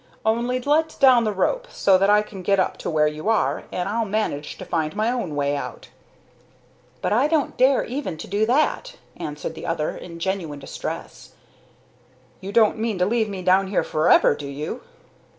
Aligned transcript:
Only 0.25 0.59
let 0.59 0.97
down 0.99 1.25
the 1.25 1.31
rope, 1.31 1.67
so 1.69 1.95
that 1.99 2.09
I 2.09 2.23
can 2.23 2.41
get 2.41 2.59
up 2.59 2.75
to 2.77 2.89
where 2.89 3.05
you 3.05 3.29
are, 3.29 3.65
and 3.71 3.87
I'll 3.87 4.03
manage 4.03 4.57
to 4.57 4.65
find 4.65 4.95
my 4.95 5.11
own 5.11 5.35
way 5.35 5.55
out." 5.55 5.89
"But 7.03 7.13
I 7.13 7.27
don't 7.27 7.55
dare 7.55 7.83
even 7.85 8.17
to 8.17 8.27
do 8.27 8.47
that," 8.47 8.95
answered 9.17 9.53
the 9.53 9.67
other, 9.67 9.91
in 9.95 10.17
genuine 10.17 10.57
distress. 10.57 11.33
"You 12.39 12.51
don't 12.51 12.79
mean 12.79 12.97
to 12.97 13.05
leave 13.05 13.29
me 13.29 13.43
down 13.43 13.67
here 13.67 13.83
forever, 13.83 14.33
do 14.33 14.47
you?" 14.47 14.81